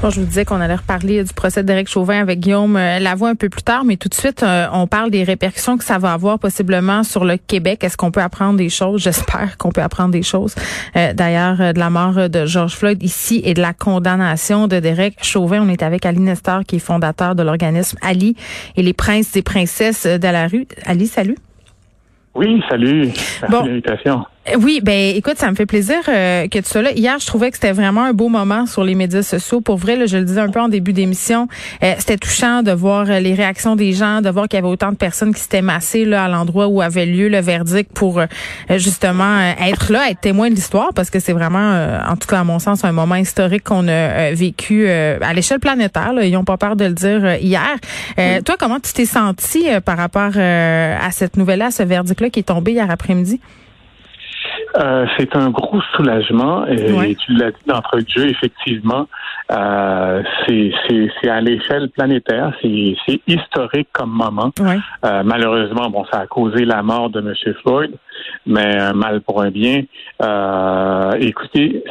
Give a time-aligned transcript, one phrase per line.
[0.00, 3.30] Bon, je vous disais qu'on allait reparler du procès d'Éric Chauvin avec Guillaume euh, Lavoie
[3.30, 5.98] un peu plus tard, mais tout de suite, euh, on parle des répercussions que ça
[5.98, 7.82] va avoir possiblement sur le Québec.
[7.82, 9.02] Est-ce qu'on peut apprendre des choses?
[9.02, 10.54] J'espère qu'on peut apprendre des choses.
[10.94, 14.78] Euh, D'ailleurs, euh, de la mort de George Floyd ici et de la condamnation de
[14.78, 15.62] Derek Chauvin.
[15.64, 18.36] On est avec Ali Nestor, qui est fondateur de l'organisme Ali
[18.76, 20.68] et les princes et princesses de la rue.
[20.86, 21.36] Ali, salut.
[22.36, 23.06] Oui, salut.
[23.06, 23.62] Merci Bon.
[23.64, 24.24] de l'invitation.
[24.56, 26.92] Oui, ben écoute, ça me fait plaisir euh, que tu sois là.
[26.92, 29.60] Hier, je trouvais que c'était vraiment un beau moment sur les médias sociaux.
[29.60, 31.48] Pour vrai, là, je le disais un peu en début d'émission,
[31.82, 34.68] euh, c'était touchant de voir euh, les réactions des gens, de voir qu'il y avait
[34.68, 38.20] autant de personnes qui s'étaient massées là à l'endroit où avait lieu le verdict pour
[38.20, 38.26] euh,
[38.76, 42.40] justement être là, être témoin de l'histoire, parce que c'est vraiment, euh, en tout cas
[42.40, 46.12] à mon sens, un moment historique qu'on a euh, vécu euh, à l'échelle planétaire.
[46.12, 46.24] là.
[46.24, 47.76] Ils n'ont pas peur de le dire hier.
[48.18, 51.82] Euh, Toi, comment tu t'es senti euh, par rapport euh, à cette nouvelle-là, à ce
[51.82, 53.40] verdict-là qui est tombé hier après-midi?
[54.78, 57.14] Euh, c'est un gros soulagement et Ouais.
[57.14, 59.08] tu l'as dit d'entrée de jeu, effectivement.
[59.50, 64.52] Euh, c'est, à l'échelle planétaire, c'est, historique comme moment.
[64.60, 64.78] Ouais.
[65.04, 67.34] Euh, malheureusement, bon, ça a causé la mort de M.
[67.62, 67.92] Floyd,
[68.46, 69.82] mais un mal pour un bien.
[70.22, 71.82] Euh, écoutez,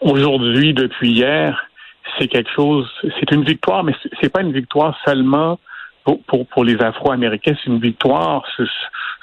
[0.00, 1.66] aujourd'hui, depuis hier,
[2.18, 5.58] c'est quelque chose, c'est une victoire, mais c'est pas une victoire seulement
[6.06, 8.64] pour, pour, pour les Afro-Américains, c'est une victoire sur,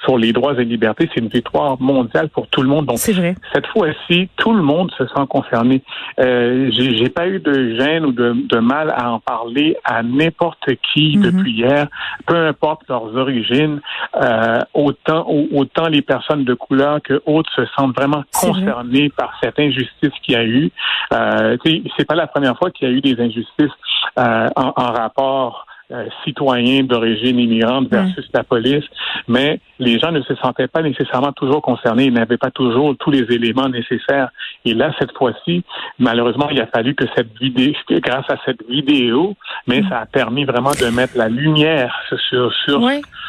[0.04, 2.84] sur les droits et libertés, c'est une victoire mondiale pour tout le monde.
[2.86, 3.34] Donc, vrai.
[3.54, 5.82] cette fois-ci, tout le monde se sent concerné.
[6.20, 10.68] Euh, j'ai pas eu de gêne ou de, de mal à en parler à n'importe
[10.92, 11.22] qui Mhm.
[11.22, 11.86] depuis hier,
[12.26, 13.80] peu importe leurs origines.
[14.20, 18.48] Euh, autant au- autant les personnes de couleur que autres se sentent vraiment vrai.
[18.52, 20.70] concernées par cette injustice qu'il y a eu.
[21.14, 21.56] Euh,
[21.96, 23.72] c'est pas la première fois qu'il y a eu des injustices
[24.18, 28.84] euh, en, en rapport euh, citoyen d'origine immigrante versus la police,
[29.28, 33.10] mais les gens ne se sentaient pas nécessairement toujours concernés, ils n'avaient pas toujours tous
[33.10, 34.30] les éléments nécessaires.
[34.64, 35.62] Et là, cette fois-ci,
[35.98, 39.34] malheureusement, il a fallu que cette vidéo, grâce à cette vidéo,
[39.66, 41.94] mais ça a permis vraiment de mettre la lumière
[42.30, 42.50] sur,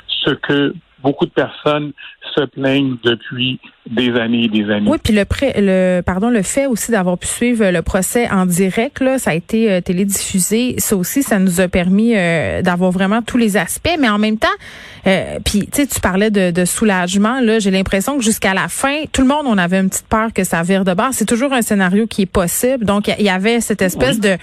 [0.08, 1.92] ce que beaucoup de personnes
[2.36, 3.60] se plaignent depuis
[3.90, 4.90] des années et des années.
[4.90, 8.46] Oui, puis le pré, le pardon, le fait aussi d'avoir pu suivre le procès en
[8.46, 10.76] direct là, ça a été euh, télédiffusé.
[10.80, 14.38] Ça aussi, ça nous a permis euh, d'avoir vraiment tous les aspects, mais en même
[14.38, 14.48] temps,
[15.06, 17.60] euh, puis tu sais, tu parlais de, de soulagement là.
[17.60, 20.44] J'ai l'impression que jusqu'à la fin, tout le monde, on avait une petite peur que
[20.44, 21.10] ça vire de bord.
[21.12, 22.86] C'est toujours un scénario qui est possible.
[22.86, 24.38] Donc il y avait cette espèce de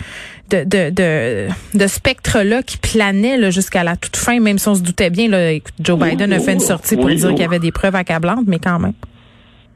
[0.50, 4.74] de, de, de, de spectre-là qui planait là, jusqu'à la toute fin, même si on
[4.74, 5.28] se doutait bien.
[5.28, 7.96] Là, écoute, Joe Biden a fait une sortie pour dire qu'il y avait des preuves
[7.96, 8.92] accablantes, mais quand même.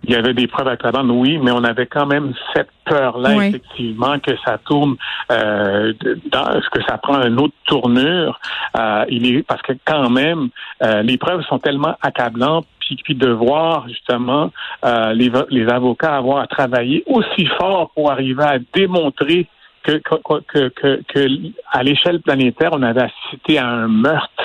[0.07, 3.49] Il y avait des preuves accablantes, oui, mais on avait quand même cette peur-là, Oui.
[3.49, 4.97] effectivement, que ça tourne,
[5.33, 5.93] euh,
[6.31, 8.39] dans, que ça prend une autre tournure.
[8.79, 10.51] Euh, il est parce que quand même,
[10.83, 12.67] euh, les preuves sont tellement accablantes,
[13.05, 14.53] puis, de voir justement
[14.85, 19.49] euh, les, les avocats avoir à travailler aussi fort pour arriver à démontrer
[19.83, 20.17] que, que,
[20.47, 21.27] que, que, que
[21.71, 24.45] à l'échelle planétaire, on avait assisté à un meurtre.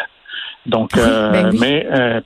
[0.66, 1.58] Donc, euh, ben oui.
[1.60, 2.22] mais euh,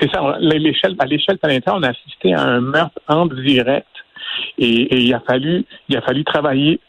[0.00, 0.20] c'est ça.
[0.20, 3.86] À l'échelle, à l'échelle planétaire, on a assisté à un meurtre en direct,
[4.58, 6.80] et, et il a fallu, il a fallu travailler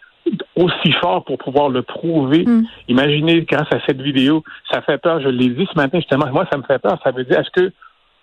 [0.56, 2.44] aussi fort pour pouvoir le prouver.
[2.46, 2.64] Mm.
[2.88, 5.22] Imaginez, grâce à cette vidéo, ça fait peur.
[5.22, 6.28] Je l'ai dit ce matin justement.
[6.32, 7.00] Moi, ça me fait peur.
[7.04, 7.72] Ça veut dire, est-ce que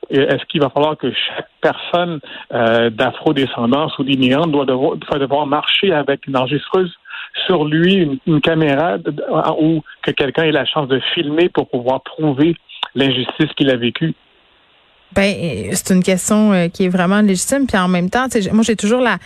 [0.09, 2.21] est-ce qu'il va falloir que chaque personne
[2.53, 6.95] euh, d'afro-descendance ou d'immigrante doit devoir, doit devoir marcher avec une enregistreuse
[7.47, 8.97] sur lui, une, une caméra,
[9.61, 12.57] ou que quelqu'un ait la chance de filmer pour pouvoir prouver
[12.95, 14.15] l'injustice qu'il a vécue?
[15.13, 17.67] Ben, euh, c'est une question euh, qui est vraiment légitime.
[17.67, 19.19] Puis en même temps, moi, j'ai toujours la.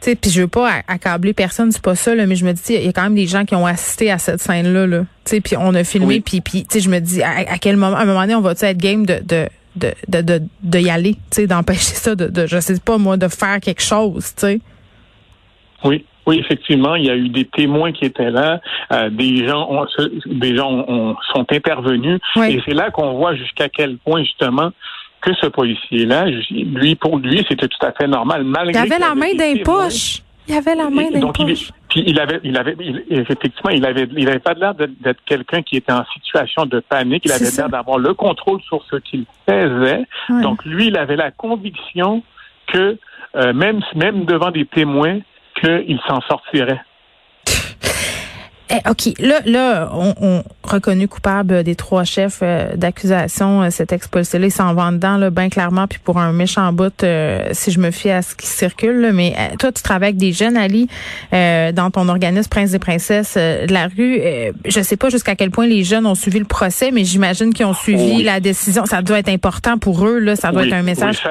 [0.00, 2.84] Puis je veux pas accabler personne, c'est pas ça, là, mais je me dis, il
[2.84, 5.00] y a quand même des gens qui ont assisté à cette scène-là, là.
[5.24, 6.20] Tu sais, puis on a filmé, Oui.
[6.20, 8.76] puis, je me dis, à, à quel moment, à un moment donné, on va-tu être
[8.76, 12.46] game de, de, de, de, de, de y aller, tu sais, d'empêcher ça, de, de,
[12.46, 14.60] je sais pas, moi, de faire quelque chose, tu sais?
[15.84, 18.60] Oui, oui, effectivement, il y a eu des témoins qui étaient là,
[18.92, 22.54] euh, des gens, ont, se- des gens ont- sont intervenus, Oui.
[22.56, 24.70] et c'est là qu'on voit jusqu'à quel point justement
[25.20, 28.86] que ce policier-là, lui pour lui, c'était tout à fait normal, malgré.
[28.86, 30.20] Il avait la main des poches.
[30.46, 31.70] Il avait la main dans les poches.
[31.88, 35.62] puis il avait, il avait, il- effectivement, il avait, il avait pas l'air d'être quelqu'un
[35.62, 37.22] qui était en situation de panique.
[37.24, 40.04] Il avait l'air d'avoir le contrôle sur ce qu'il faisait.
[40.28, 40.42] Ouais.
[40.42, 42.22] Donc, lui, il avait la conviction
[42.66, 42.98] que
[43.36, 45.20] euh, même, même devant des témoins,
[45.54, 46.80] qu'il s'en sortirait.
[48.70, 49.18] Eh, OK.
[49.18, 54.50] Là, là, on, on reconnu coupable des trois chefs euh, d'accusation, euh, cet expulsé-là, il
[54.50, 57.90] s'en va dedans, là, bien clairement, puis pour un méchant bout, euh, si je me
[57.90, 59.10] fie à ce qui circule.
[59.12, 60.88] mais toi, tu travailles avec des jeunes, Ali,
[61.32, 64.20] dans ton organisme Prince et Princesses de la rue.
[64.64, 67.66] je sais pas jusqu'à quel point les jeunes ont suivi le procès, mais j'imagine qu'ils
[67.66, 68.86] ont suivi la décision.
[68.86, 70.36] Ça doit être important pour eux, là.
[70.36, 71.22] Ça doit être un message.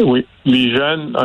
[0.00, 1.16] Oui, Les jeunes,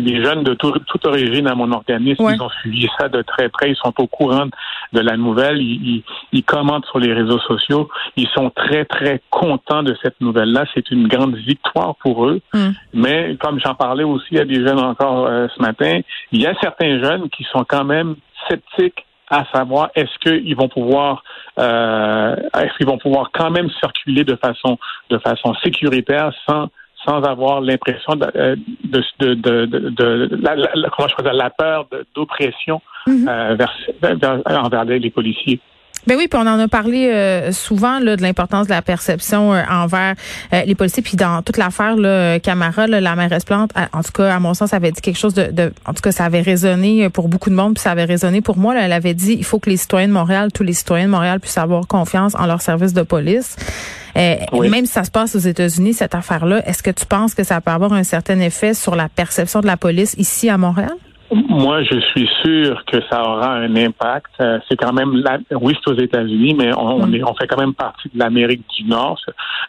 [0.00, 3.70] les jeunes de toute origine à mon organisme, ils ont suivi ça de très près.
[3.70, 4.46] Ils sont au courant
[4.92, 5.60] de la nouvelle.
[5.60, 7.88] Ils, commentent sur les réseaux sociaux.
[8.16, 10.64] Ils sont très, très contents de cette nouvelle-là.
[10.74, 12.40] C'est une grande victoire pour eux.
[12.52, 12.70] Hmm.
[12.92, 16.00] Mais comme j'en parlais aussi à des jeunes encore euh, ce matin,
[16.32, 18.16] il y a certains jeunes qui sont quand même
[18.48, 21.24] sceptiques à savoir est-ce qu'ils vont pouvoir
[21.58, 24.78] euh, est-ce qu'ils vont pouvoir quand même circuler de façon
[25.10, 26.68] de façon sécuritaire sans
[27.04, 29.02] sans avoir l'impression de, euh, de,
[29.34, 35.60] de, de, la, la, comment je la peur d'oppression euh, vers, envers les policiers.
[36.06, 39.54] Ben oui, puis on en a parlé euh, souvent là, de l'importance de la perception
[39.54, 40.14] euh, envers
[40.52, 41.02] euh, les policiers.
[41.02, 44.70] Puis dans toute l'affaire, là, Camara, la mairesse Plante, en tout cas, à mon sens,
[44.70, 47.48] ça avait dit quelque chose de, de, En tout cas, ça avait résonné pour beaucoup
[47.48, 48.74] de monde, puis ça avait résonné pour moi.
[48.74, 51.10] Là, elle avait dit il faut que les citoyens de Montréal, tous les citoyens de
[51.10, 53.56] Montréal puissent avoir confiance en leur service de police.
[54.14, 57.60] Même si ça se passe aux États-Unis, cette affaire-là, est-ce que tu penses que ça
[57.60, 60.94] peut avoir un certain effet sur la perception de la police ici à Montréal?
[61.32, 64.30] Moi, je suis sûr que ça aura un impact.
[64.40, 67.14] Euh, c'est quand même, la, oui, c'est aux États-Unis, mais on, mm.
[67.14, 69.18] est, on fait quand même partie de l'Amérique du Nord.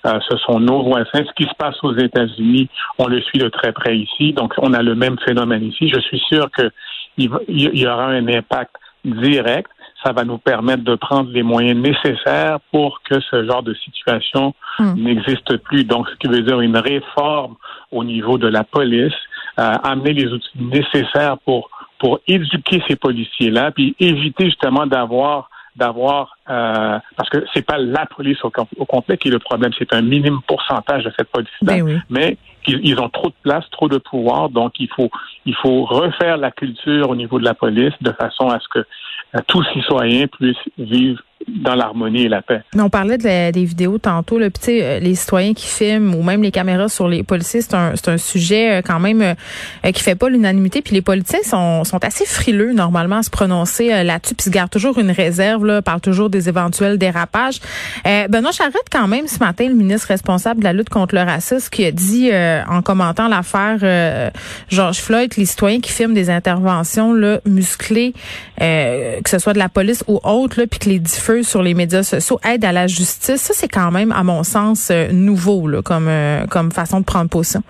[0.06, 1.06] Euh, ce sont nos voisins.
[1.14, 2.70] Ce qui se passe aux États-Unis,
[3.00, 4.34] on le suit de très près ici.
[4.34, 5.90] Donc, on a le même phénomène ici.
[5.90, 6.70] Je suis sûr que
[7.18, 8.76] il, y aura un impact
[9.06, 9.72] direct.
[10.06, 14.54] Ça va nous permettre de prendre les moyens nécessaires pour que ce genre de situation
[14.80, 14.94] mm.
[14.94, 15.84] n'existe plus.
[15.84, 17.56] Donc, ce qui veut dire une réforme
[17.92, 19.14] au niveau de la police
[19.58, 26.38] euh, amener les outils nécessaires pour pour éduquer ces policiers-là, puis éviter justement d'avoir d'avoir
[26.50, 28.50] euh, parce que c'est pas la police au,
[28.86, 32.38] complet qui est le problème, c'est un minime pourcentage de cette police-là, ben mais
[32.68, 35.10] ils, ont trop de place, trop de pouvoir, donc il faut
[35.46, 38.86] il faut refaire la culture au niveau de la police de façon à ce que
[39.34, 42.62] euh, tous citoyens puissent vivre dans l'harmonie et la paix.
[42.76, 46.52] On parlait de des vidéos tantôt, là, euh, les citoyens qui filment ou même les
[46.52, 50.30] caméras sur les policiers, c'est un, un sujet euh, quand même euh, qui fait pas
[50.30, 50.82] l'unanimité.
[50.82, 54.70] Puis les policiers sont, sont assez frileux normalement à se prononcer là-dessus, puis se gardent
[54.70, 57.60] toujours une réserve, là, parlent toujours des éventuels dérapages.
[58.04, 61.70] Benoît Charette, quand même, ce matin, le ministre responsable de la lutte contre le racisme,
[61.70, 62.32] qui a dit
[62.70, 64.32] en commentant l'affaire
[64.70, 68.14] George Floyd, les citoyens qui filment des interventions là, musclées,
[68.58, 72.04] que ce soit de la police ou autre, puis que les diffusent sur les médias
[72.04, 75.82] sociaux aide à la justice, ça c'est quand même, à mon sens, euh, nouveau là,
[75.82, 77.62] comme, euh, comme façon de prendre position.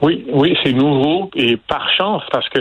[0.00, 2.60] Oui, oui, c'est nouveau et par chance parce que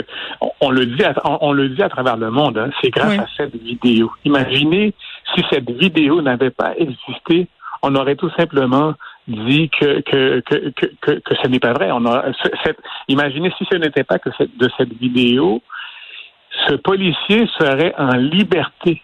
[0.59, 2.57] on, le dit, à, on, le dit à travers le monde.
[2.57, 4.11] Hein, c'est grâce à cette vidéo.
[4.25, 4.93] Imaginez
[5.33, 7.47] si cette vidéo n'avait pas existé,
[7.81, 8.93] on aurait tout simplement
[9.27, 10.69] dit que que que
[11.01, 11.89] que, que, ce n'est pas vrai.
[11.91, 12.25] On a,
[12.63, 12.77] cette,
[13.07, 15.63] imaginez si ce n'était pas que de cette vidéo,
[16.67, 19.01] ce policier serait en liberté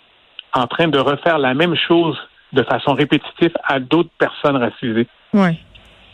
[0.58, 2.18] en train de refaire la même chose
[2.54, 5.08] de façon répétitive à d'autres personnes racisées.
[5.34, 5.58] Ouais.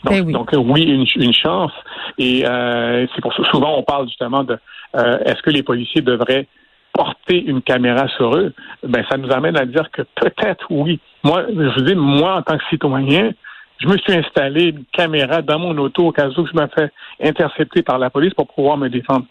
[0.04, 0.32] Donc, ben oui.
[0.32, 1.72] donc oui, une, chance.
[2.18, 4.58] Et euh, c'est pour ça souvent on parle justement de
[4.96, 6.46] euh, est-ce que les policiers devraient
[6.92, 8.52] porter une caméra sur eux?
[8.86, 11.00] Ben ça nous amène à dire que peut-être oui.
[11.22, 13.32] Moi, je vous dis, moi en tant que citoyen,
[13.78, 16.90] je me suis installé une caméra dans mon auto au cas où je me fais
[17.22, 19.26] intercepter par la police pour pouvoir me défendre.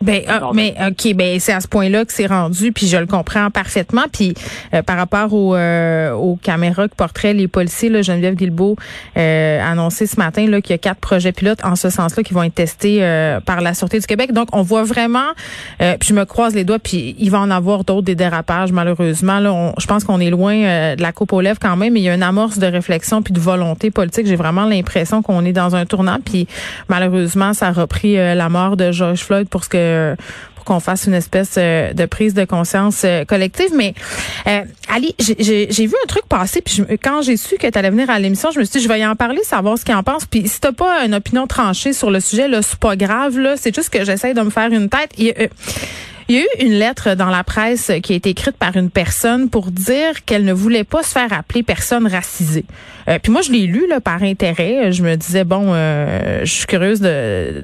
[0.00, 3.06] Ben, ah, mais ok, ben c'est à ce point-là que c'est rendu, puis je le
[3.06, 4.04] comprends parfaitement.
[4.12, 4.32] Puis
[4.72, 8.76] euh, par rapport aux, euh, aux caméras que porteraient les policiers, là, Geneviève Guilbeault
[9.16, 12.22] euh, a annoncé ce matin là qu'il y a quatre projets pilotes en ce sens-là
[12.22, 13.00] qui vont être testés
[13.44, 14.32] par la sûreté du Québec.
[14.32, 15.32] Donc on voit vraiment,
[15.78, 19.40] puis je me croise les doigts, puis il va en avoir d'autres des dérapages malheureusement.
[19.40, 20.54] Là, je pense qu'on est loin
[20.94, 23.22] de la coupe aux lèvres quand même, mais il y a une amorce de réflexion
[23.22, 24.26] puis de volonté politique.
[24.26, 26.46] J'ai vraiment l'impression qu'on est dans un tournant, puis
[26.88, 30.16] malheureusement ça a repris la mort de George Floyd pour ce que euh,
[30.54, 33.70] pour qu'on fasse une espèce euh, de prise de conscience euh, collective.
[33.74, 33.94] Mais
[34.88, 38.18] Ali, j'ai vu un truc passer, puis quand j'ai su que tu allais venir à
[38.18, 40.26] l'émission, je me suis dit, je vais y en parler, savoir ce qu'il en pense.
[40.26, 43.38] Puis si t'as pas une opinion tranchée sur le sujet, là, c'est pas grave.
[43.38, 45.12] Là, c'est juste que j'essaie de me faire une tête.
[46.30, 48.90] Il y a eu une lettre dans la presse qui a été écrite par une
[48.90, 52.66] personne pour dire qu'elle ne voulait pas se faire appeler personne racisée.
[53.08, 54.92] Euh, puis moi, je l'ai lu là, par intérêt.
[54.92, 57.00] Je me disais, bon, euh, je suis curieuse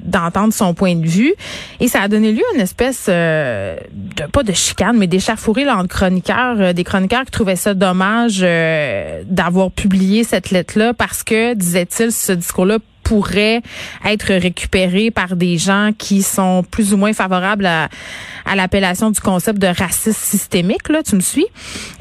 [0.03, 1.35] d'entendre son point de vue.
[1.79, 5.69] Et ça a donné lieu à une espèce, euh, de, pas de chicane, mais d'échafourée
[5.69, 12.11] entre chroniqueurs, des chroniqueurs qui trouvaient ça dommage d'avoir publié cette lettre-là parce que, disait-il,
[12.11, 13.61] ce discours-là pourrait
[14.05, 17.87] être récupéré par des gens qui sont plus ou moins favorables à,
[18.45, 20.89] à l'appellation du concept de racisme systémique.
[20.89, 21.45] Là, tu me suis?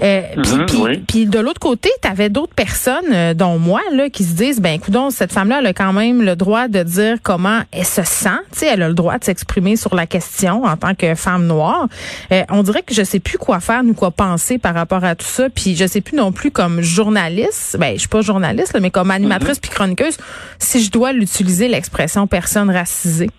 [0.03, 4.25] Euh, Mhm, Puis de l'autre côté, tu avais d'autres personnes, euh, dont moi, là, qui
[4.25, 7.61] se disent, ben, écoute, cette femme-là, elle a quand même le droit de dire comment
[7.71, 8.29] elle se sent.
[8.53, 11.47] Tu sais, elle a le droit de s'exprimer sur la question en tant que femme
[11.47, 11.87] noire.
[12.33, 15.15] Euh, on dirait que je sais plus quoi faire ni quoi penser par rapport à
[15.15, 15.51] tout ça.
[15.51, 18.91] Puis je sais plus non plus comme journaliste, ben, je suis pas journaliste, là, mais
[18.91, 20.17] comme animatrice puis chroniqueuse,
[20.59, 23.31] si je dois l'utiliser l'expression personne racisée.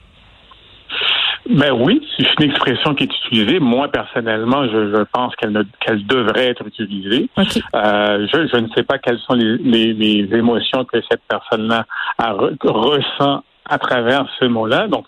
[1.49, 3.59] Ben oui, c'est une expression qui est utilisée.
[3.59, 7.29] Moi, personnellement, je, je pense qu'elle qu'elle devrait être utilisée.
[7.37, 7.61] Okay.
[7.75, 11.85] Euh, je, je, ne sais pas quelles sont les, les, les émotions que cette personne-là
[12.17, 14.87] ressent à travers ce mot-là.
[14.87, 15.05] Donc,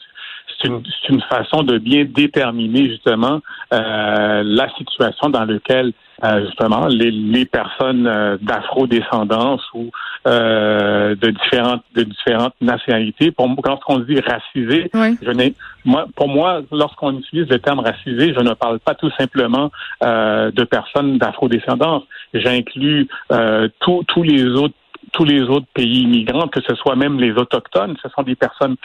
[0.60, 3.42] c'est une, une, façon de bien déterminer justement
[3.74, 9.92] euh, la situation dans laquelle euh, justement les, les personnes euh, d'afro-descendance ou
[10.28, 13.32] euh, de différentes de différentes nationalités.
[13.32, 15.18] Pour moi, lorsqu'on dit racisé, oui.
[15.22, 15.54] je n'ai
[15.86, 19.72] moi pour moi, lorsqu'on utilise le terme racisé, je ne parle pas tout simplement
[20.04, 22.04] euh, de personnes d'afro-descendance.
[22.34, 24.76] J'inclus euh, tous tous les autres
[25.14, 28.76] tous les autres pays immigrants, que ce soit même les autochtones, ce sont des personnes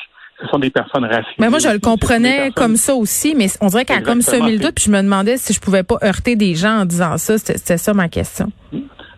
[0.43, 1.37] ce sont des personnes racisées.
[1.39, 4.53] Mais moi, je le comprenais comme ça aussi, mais on dirait qu'elle a comme semé
[4.53, 7.17] le doute, puis je me demandais si je pouvais pas heurter des gens en disant
[7.17, 7.39] ça.
[7.39, 8.51] C'était ça ma question.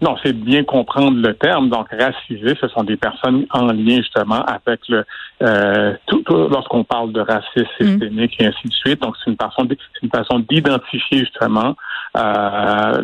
[0.03, 1.71] Non, c'est de bien comprendre le terme.
[1.71, 5.05] Donc, racisé, ce sont des personnes en lien justement avec le
[5.43, 8.43] euh, tout, tout lorsqu'on parle de racisme systémique mm.
[8.43, 9.01] et ainsi de suite.
[9.01, 9.67] Donc, c'est une façon
[10.03, 11.75] une façon d'identifier justement
[12.19, 13.03] euh,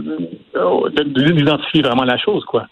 [1.06, 2.66] d'identifier vraiment la chose, quoi.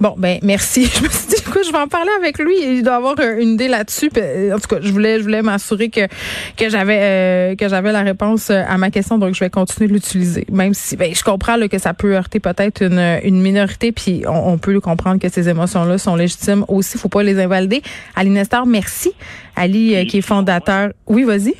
[0.00, 0.86] Bon, ben merci.
[0.94, 2.54] Je me suis dit, écoute, je vais en parler avec lui.
[2.62, 4.10] Il doit avoir une idée là-dessus.
[4.52, 6.06] En tout cas, je voulais, je voulais m'assurer que
[6.56, 9.92] que j'avais euh, que j'avais la réponse à ma question, donc je vais continuer de
[9.92, 10.46] l'utiliser.
[10.50, 14.22] Même si, ben, je comprends là, que ça peut heurter peut-être une, une minorité, puis
[14.26, 16.96] on, on peut comprendre que ces émotions-là sont légitimes aussi.
[16.96, 17.82] Faut pas les invalider.
[18.16, 19.12] Ali Nestor, merci.
[19.54, 20.90] Ali, euh, qui est fondateur.
[21.06, 21.54] Oui, vas-y.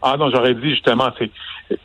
[0.00, 1.30] Ah non, j'aurais dit justement, c'est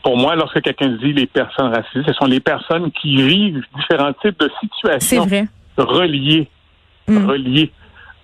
[0.04, 4.14] pour moi, lorsque quelqu'un dit les personnes racistes, ce sont les personnes qui vivent différents
[4.14, 5.26] types de situations.
[5.26, 6.48] Vrai relié,
[7.08, 7.26] mmh.
[7.26, 7.72] relié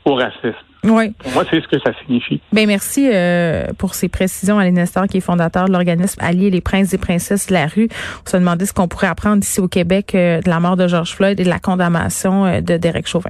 [0.05, 0.55] au racisme.
[0.83, 1.11] Oui.
[1.11, 2.41] Pour moi, c'est ce que ça signifie.
[2.51, 6.59] Ben merci euh, pour ces précisions, Alain Nestor, qui est fondateur de l'organisme Allier les
[6.59, 7.87] princes et princesses de la rue.
[8.25, 10.87] On se demandait ce qu'on pourrait apprendre ici au Québec euh, de la mort de
[10.87, 13.29] George Floyd et de la condamnation euh, de Derek Chauvin.